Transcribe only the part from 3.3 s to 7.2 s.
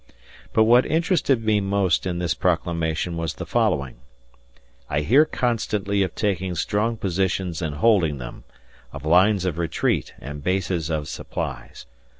the following: I hear constantly of taking strong